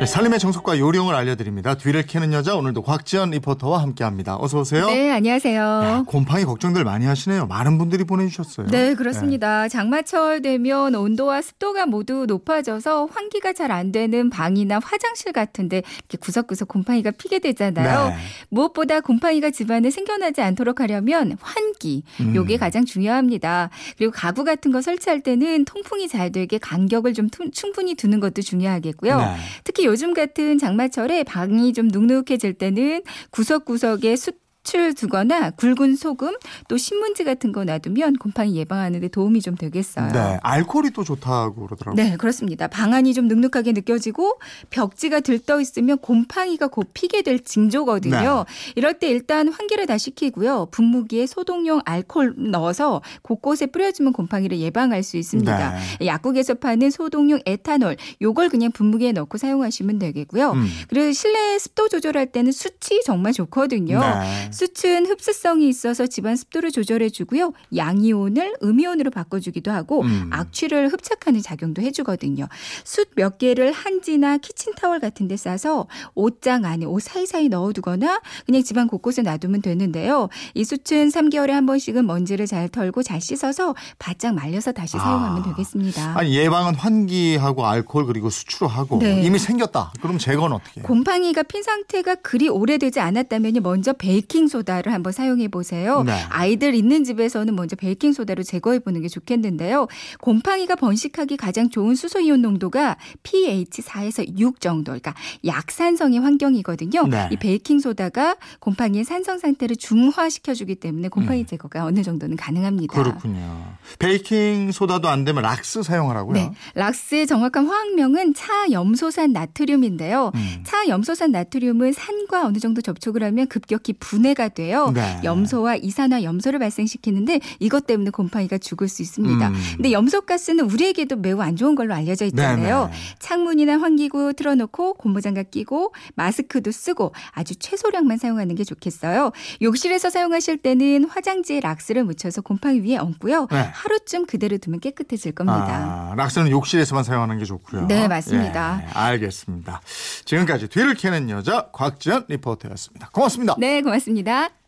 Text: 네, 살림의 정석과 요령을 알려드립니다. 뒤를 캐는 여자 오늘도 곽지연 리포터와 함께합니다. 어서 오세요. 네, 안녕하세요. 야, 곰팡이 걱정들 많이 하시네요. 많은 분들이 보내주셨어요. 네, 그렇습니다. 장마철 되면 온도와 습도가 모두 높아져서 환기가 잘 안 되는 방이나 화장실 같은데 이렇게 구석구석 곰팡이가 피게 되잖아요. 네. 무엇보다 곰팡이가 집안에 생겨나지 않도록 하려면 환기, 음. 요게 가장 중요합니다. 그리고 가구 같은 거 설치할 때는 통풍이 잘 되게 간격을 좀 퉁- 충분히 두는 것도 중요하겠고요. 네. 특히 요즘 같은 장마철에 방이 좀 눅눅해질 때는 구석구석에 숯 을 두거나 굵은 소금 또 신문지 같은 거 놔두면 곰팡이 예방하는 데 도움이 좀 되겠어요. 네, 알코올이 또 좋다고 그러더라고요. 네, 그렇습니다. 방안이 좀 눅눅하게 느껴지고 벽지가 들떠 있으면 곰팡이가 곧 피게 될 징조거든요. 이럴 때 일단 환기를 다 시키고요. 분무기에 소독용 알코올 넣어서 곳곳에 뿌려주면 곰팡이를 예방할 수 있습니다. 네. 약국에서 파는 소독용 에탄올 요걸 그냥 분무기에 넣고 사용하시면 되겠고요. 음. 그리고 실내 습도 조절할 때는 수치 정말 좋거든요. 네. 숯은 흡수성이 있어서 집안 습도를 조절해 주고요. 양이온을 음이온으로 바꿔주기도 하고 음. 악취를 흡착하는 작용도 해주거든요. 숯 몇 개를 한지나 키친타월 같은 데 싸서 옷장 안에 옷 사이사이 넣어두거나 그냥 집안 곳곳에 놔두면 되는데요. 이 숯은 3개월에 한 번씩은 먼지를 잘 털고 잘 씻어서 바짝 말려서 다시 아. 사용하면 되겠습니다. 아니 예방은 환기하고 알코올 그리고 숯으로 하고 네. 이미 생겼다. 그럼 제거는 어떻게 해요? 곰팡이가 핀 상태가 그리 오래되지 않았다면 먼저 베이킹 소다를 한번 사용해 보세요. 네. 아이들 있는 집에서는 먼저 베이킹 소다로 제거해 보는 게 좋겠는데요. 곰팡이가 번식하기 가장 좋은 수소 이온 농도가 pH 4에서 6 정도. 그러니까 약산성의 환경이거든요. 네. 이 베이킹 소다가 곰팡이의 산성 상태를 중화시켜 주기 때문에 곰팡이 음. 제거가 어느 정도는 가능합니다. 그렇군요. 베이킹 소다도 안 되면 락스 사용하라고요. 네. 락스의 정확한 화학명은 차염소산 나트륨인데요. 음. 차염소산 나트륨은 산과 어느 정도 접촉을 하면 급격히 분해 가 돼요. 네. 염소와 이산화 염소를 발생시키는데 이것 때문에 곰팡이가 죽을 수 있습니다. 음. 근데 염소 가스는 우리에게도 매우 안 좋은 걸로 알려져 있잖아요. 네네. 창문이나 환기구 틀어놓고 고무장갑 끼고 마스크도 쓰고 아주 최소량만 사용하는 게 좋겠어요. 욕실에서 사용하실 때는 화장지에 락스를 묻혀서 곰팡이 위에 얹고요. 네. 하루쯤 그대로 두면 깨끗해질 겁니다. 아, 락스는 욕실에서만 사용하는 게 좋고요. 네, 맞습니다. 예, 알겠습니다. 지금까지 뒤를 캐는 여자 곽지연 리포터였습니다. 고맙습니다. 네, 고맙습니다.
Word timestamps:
네, 0.00 0.06
살림의 0.06 0.38
정석과 0.38 0.78
요령을 0.78 1.14
알려드립니다. 1.14 1.74
뒤를 1.74 2.04
캐는 2.06 2.32
여자 2.32 2.54
오늘도 2.56 2.80
곽지연 2.80 3.32
리포터와 3.32 3.82
함께합니다. 3.82 4.38
어서 4.40 4.60
오세요. 4.60 4.86
네, 4.86 5.10
안녕하세요. 5.12 5.60
야, 5.60 6.04
곰팡이 6.06 6.46
걱정들 6.46 6.84
많이 6.84 7.04
하시네요. 7.04 7.46
많은 7.46 7.76
분들이 7.76 8.04
보내주셨어요. 8.04 8.68
네, 8.68 8.94
그렇습니다. 8.94 9.68
장마철 9.68 10.40
되면 10.40 10.94
온도와 10.94 11.42
습도가 11.42 11.84
모두 11.84 12.24
높아져서 12.26 13.08
환기가 13.12 13.52
잘 13.52 13.70
안 13.70 13.92
되는 13.92 14.30
방이나 14.30 14.80
화장실 14.82 15.32
같은데 15.32 15.82
이렇게 15.98 16.16
구석구석 16.18 16.66
곰팡이가 16.68 17.10
피게 17.12 17.38
되잖아요. 17.38 18.08
네. 18.08 18.16
무엇보다 18.48 19.00
곰팡이가 19.00 19.50
집안에 19.50 19.90
생겨나지 19.90 20.40
않도록 20.40 20.80
하려면 20.80 21.36
환기, 21.42 22.02
음. 22.20 22.34
요게 22.34 22.56
가장 22.56 22.84
중요합니다. 22.86 23.68
그리고 23.98 24.12
가구 24.12 24.42
같은 24.44 24.72
거 24.72 24.80
설치할 24.80 25.20
때는 25.20 25.66
통풍이 25.66 26.08
잘 26.08 26.32
되게 26.32 26.56
간격을 26.58 27.12
좀 27.12 27.28
퉁- 27.28 27.52
충분히 27.52 27.94
두는 27.94 28.18
것도 28.18 28.40
중요하겠고요. 28.42 29.18
네. 29.18 29.36
특히 29.62 29.89
요즘 29.90 30.14
같은 30.14 30.56
장마철에 30.56 31.24
방이 31.24 31.72
좀 31.72 31.88
눅눅해질 31.88 32.54
때는 32.54 33.02
구석구석에 33.30 34.14
숯 34.14 34.39
을 34.76 34.94
두거나 34.94 35.50
굵은 35.50 35.96
소금 35.96 36.36
또 36.68 36.76
신문지 36.76 37.24
같은 37.24 37.50
거 37.50 37.64
놔두면 37.64 38.16
곰팡이 38.16 38.54
예방하는 38.56 39.00
데 39.00 39.08
도움이 39.08 39.40
좀 39.40 39.56
되겠어요. 39.56 40.12
네, 40.12 40.38
알코올이 40.42 40.90
또 40.90 41.02
좋다고 41.02 41.66
그러더라고요. 41.66 41.96
네, 41.96 42.16
그렇습니다. 42.16 42.68
방안이 42.68 43.14
좀 43.14 43.26
눅눅하게 43.26 43.72
느껴지고 43.72 44.38
벽지가 44.68 45.20
들떠 45.20 45.60
있으면 45.60 45.98
곰팡이가 45.98 46.68
곧 46.68 46.90
피게 46.94 47.22
될 47.22 47.42
징조거든요. 47.42 48.44
이럴 48.76 48.98
때 48.98 49.08
일단 49.08 49.48
환기를 49.48 49.86
다 49.86 49.98
시키고요. 49.98 50.68
분무기에 50.70 51.26
소독용 51.26 51.80
알코올 51.84 52.34
넣어서 52.50 53.02
곳곳에 53.22 53.66
뿌려주면 53.66 54.12
곰팡이를 54.12 54.58
예방할 54.58 55.02
수 55.02 55.16
있습니다. 55.16 55.72
네. 55.98 56.06
약국에서 56.06 56.54
파는 56.54 56.90
소독용 56.90 57.40
에탄올 57.44 57.96
요걸 58.22 58.50
그냥 58.50 58.70
분무기에 58.70 59.12
넣고 59.12 59.38
사용하시면 59.38 59.98
되겠고요. 59.98 60.52
음. 60.52 60.66
그리고 60.88 61.10
실내 61.12 61.58
습도 61.58 61.88
조절할 61.88 62.26
때는 62.26 62.52
수치 62.52 63.00
정말 63.04 63.32
좋거든요. 63.32 63.98
네. 64.00 64.49
숯은 64.52 65.06
흡수성이 65.06 65.68
있어서 65.68 66.06
집안 66.06 66.36
습도를 66.36 66.70
조절해 66.70 67.10
주고요. 67.10 67.52
양이온을 67.74 68.56
음이온으로 68.62 69.10
바꿔주기도 69.10 69.70
하고 69.70 70.02
음. 70.02 70.28
악취를 70.32 70.88
흡착하는 70.88 71.40
작용도 71.42 71.82
해주거든요. 71.82 72.48
숯 72.84 73.10
몇 73.16 73.38
개를 73.38 73.72
한지나 73.72 74.38
키친타월 74.38 75.00
같은 75.00 75.28
데 75.28 75.36
싸서 75.36 75.86
옷장 76.14 76.64
안에 76.64 76.86
옷 76.86 77.02
사이사이 77.02 77.48
넣어두거나 77.48 78.20
그냥 78.46 78.62
집안 78.62 78.86
곳곳에 78.86 79.22
놔두면 79.22 79.62
되는데요. 79.62 80.28
이 80.54 80.64
숯은 80.64 81.08
3개월에 81.08 81.50
한 81.50 81.66
번씩은 81.66 82.06
먼지를 82.06 82.46
잘 82.46 82.68
털고 82.68 83.02
잘 83.02 83.20
씻어서 83.20 83.74
바짝 83.98 84.34
말려서 84.34 84.72
다시 84.72 84.96
아. 84.96 85.00
사용하면 85.00 85.42
되겠습니다. 85.42 86.18
아니 86.18 86.34
예방은 86.36 86.76
환기하고 86.76 87.66
알코올 87.66 88.06
그리고 88.06 88.30
숯으로 88.30 88.68
하고 88.68 88.98
네. 88.98 89.22
이미 89.22 89.38
생겼다. 89.38 89.92
그럼 90.00 90.18
제거는 90.18 90.56
어떻게 90.56 90.80
해요? 90.80 90.86
곰팡이가 90.86 91.42
핀 91.42 91.62
상태가 91.62 92.14
그리 92.16 92.48
오래되지 92.48 93.00
않았다면 93.00 93.54
먼저 93.62 93.92
베이킹 93.92 94.39
소다를 94.48 94.92
한번 94.92 95.12
사용해 95.12 95.48
보세요. 95.48 96.02
네. 96.02 96.12
아이들 96.28 96.74
있는 96.74 97.04
집에서는 97.04 97.54
먼저 97.54 97.76
베이킹 97.76 98.12
소다로 98.12 98.42
제거해 98.42 98.78
보는 98.80 99.02
게 99.02 99.08
좋겠는데요. 99.08 99.86
곰팡이가 100.20 100.76
번식하기 100.76 101.36
가장 101.36 101.70
좋은 101.70 101.94
수소 101.94 102.20
이온 102.20 102.42
농도가 102.42 102.96
pH 103.22 103.82
4에서 103.82 104.38
6 104.38 104.60
정도. 104.60 104.92
그러니까 104.92 105.14
약산성의 105.44 106.20
환경이거든요. 106.20 107.06
네. 107.06 107.28
이 107.32 107.36
베이킹 107.36 107.80
소다가 107.80 108.36
곰팡이의 108.60 109.04
산성 109.04 109.38
상태를 109.38 109.76
중화시켜 109.76 110.54
주기 110.54 110.74
때문에 110.74 111.08
곰팡이 111.08 111.40
음. 111.40 111.46
제거가 111.46 111.84
어느 111.84 112.02
정도는 112.02 112.36
가능합니다. 112.36 112.94
그렇군요. 112.94 113.74
베이킹 113.98 114.72
소다도 114.72 115.08
안 115.08 115.24
되면 115.24 115.42
락스 115.42 115.82
사용하라고요. 115.82 116.34
네. 116.34 116.50
락스의 116.74 117.26
정확한 117.26 117.66
화학명은 117.66 118.34
차염소산 118.34 119.32
나트륨인데요. 119.32 120.32
음. 120.34 120.64
차염소산 120.64 121.32
나트륨은 121.32 121.92
산과 121.92 122.46
어느 122.46 122.58
정도 122.58 122.80
접촉을 122.80 123.22
하면 123.24 123.46
급격히 123.48 123.92
분해 123.92 124.29
가 124.34 124.48
돼요. 124.48 124.90
네. 124.94 125.20
염소와 125.24 125.76
이산화 125.76 126.22
염소를 126.22 126.58
발생시키는데 126.58 127.40
이것 127.58 127.86
때문에 127.86 128.10
곰팡이가 128.10 128.58
죽을 128.58 128.88
수 128.88 129.02
있습니다. 129.02 129.48
음. 129.48 129.54
근데 129.76 129.92
염소 129.92 130.20
가스는 130.22 130.70
우리에게도 130.70 131.16
매우 131.16 131.40
안 131.40 131.56
좋은 131.56 131.74
걸로 131.74 131.94
알려져 131.94 132.24
있잖아요. 132.26 132.86
네네. 132.86 132.98
창문이나 133.18 133.80
환기구 133.80 134.34
틀어놓고 134.34 134.94
고무장갑 134.94 135.50
끼고 135.50 135.94
마스크도 136.14 136.70
쓰고 136.70 137.12
아주 137.32 137.54
최소량만 137.56 138.18
사용하는 138.18 138.54
게 138.54 138.64
좋겠어요. 138.64 139.32
욕실에서 139.62 140.10
사용하실 140.10 140.58
때는 140.58 141.04
화장지에 141.08 141.60
락스를 141.60 142.04
묻혀서 142.04 142.42
곰팡이 142.42 142.80
위에 142.80 142.96
얹고요. 142.96 143.48
네. 143.50 143.70
하루쯤 143.72 144.26
그대로 144.26 144.58
두면 144.58 144.80
깨끗해질 144.80 145.32
겁니다. 145.32 146.10
아, 146.10 146.14
락스는 146.16 146.50
욕실에서만 146.50 147.04
사용하는 147.04 147.38
게 147.38 147.44
좋고요. 147.44 147.86
네, 147.86 148.08
맞습니다. 148.08 148.82
예, 148.84 148.90
알겠습니다. 148.92 149.80
지금까지 150.24 150.68
뒤를 150.68 150.94
캐는 150.94 151.30
여자 151.30 151.68
곽지연 151.72 152.26
리포터였습니다. 152.28 153.10
고맙습니다. 153.12 153.56
네, 153.58 153.80
고맙습니다. 154.22 154.59